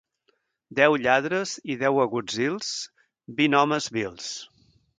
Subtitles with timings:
[0.79, 2.73] Deu lladres i deu agutzils,
[3.43, 4.31] vint homes vils.